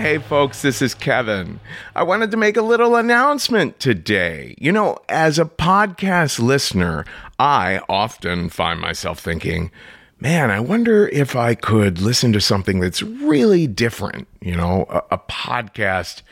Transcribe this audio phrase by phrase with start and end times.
[0.00, 1.60] Hey, folks, this is Kevin.
[1.94, 4.54] I wanted to make a little announcement today.
[4.58, 7.04] You know, as a podcast listener,
[7.38, 9.70] I often find myself thinking,
[10.18, 15.02] man, I wonder if I could listen to something that's really different, you know, a,
[15.10, 16.22] a podcast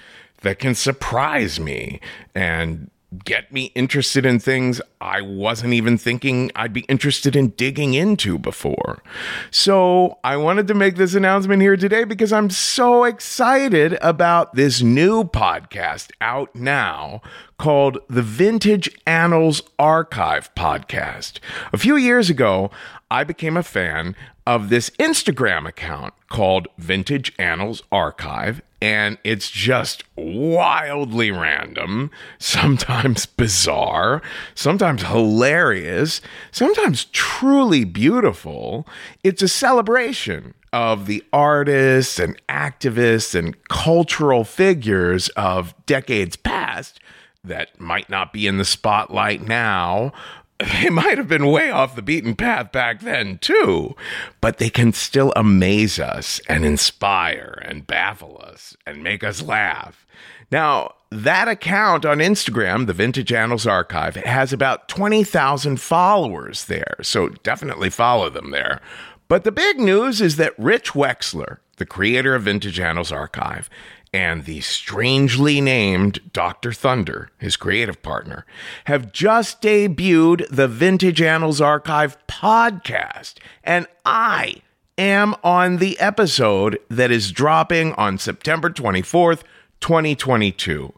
[0.41, 2.01] that can surprise me
[2.35, 2.91] and
[3.25, 8.39] get me interested in things I wasn't even thinking I'd be interested in digging into
[8.39, 9.03] before.
[9.51, 14.83] So I wanted to make this announcement here today because I'm so excited about this
[14.83, 17.23] new podcast out now
[17.59, 21.39] called the Vintage Annals Archive Podcast.
[21.73, 22.71] A few years ago,
[23.11, 24.15] I became a fan
[24.47, 34.23] of this Instagram account called Vintage Annals Archive, and it's just wildly random, sometimes bizarre,
[34.55, 38.87] sometimes hilarious, sometimes truly beautiful.
[39.25, 47.01] It's a celebration of the artists and activists and cultural figures of decades past
[47.43, 50.13] that might not be in the spotlight now.
[50.59, 53.95] They might have been way off the beaten path back then, too,
[54.41, 60.05] but they can still amaze us and inspire and baffle us and make us laugh.
[60.51, 67.29] Now, that account on Instagram, the Vintage Annals Archive, has about 20,000 followers there, so
[67.29, 68.81] definitely follow them there.
[69.29, 73.69] But the big news is that Rich Wexler, the creator of Vintage Annals Archive,
[74.13, 76.73] and the strangely named Dr.
[76.73, 78.47] Thunder, his creative partner,
[78.87, 83.35] have just debuted the Vintage Annals Archive podcast.
[83.63, 84.63] And I
[84.97, 89.43] am on the episode that is dropping on September 24th,
[89.81, 90.95] 2022.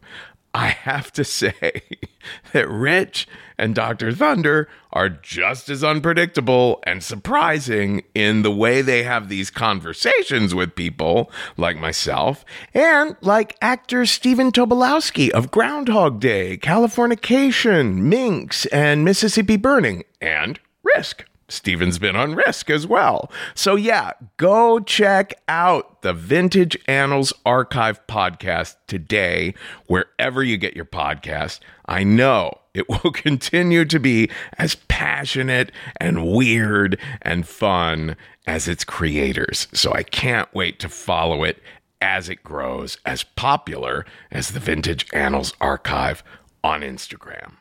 [0.52, 1.82] I have to say
[2.52, 4.12] that Rich and Dr.
[4.12, 10.74] Thunder are just as unpredictable and surprising in the way they have these conversations with
[10.74, 19.56] people like myself and like actor Stephen Tobolowsky of Groundhog Day, Californication, Minx, and Mississippi
[19.56, 21.25] Burning, and Risk.
[21.50, 23.31] Stephen's been on risk as well.
[23.55, 29.55] So, yeah, go check out the Vintage Annals Archive podcast today,
[29.87, 31.61] wherever you get your podcast.
[31.87, 38.84] I know it will continue to be as passionate and weird and fun as its
[38.84, 39.69] creators.
[39.72, 41.62] So, I can't wait to follow it
[42.00, 46.22] as it grows as popular as the Vintage Annals Archive
[46.65, 47.56] on Instagram.